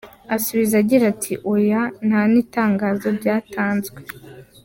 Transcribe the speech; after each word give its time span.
Asubiza 0.35 0.73
agira 0.81 1.03
ati 1.13 1.33
“oya, 1.53 1.81
nta 2.07 2.21
n’itangazo 2.31 3.07
ryatanzwe. 3.17 3.99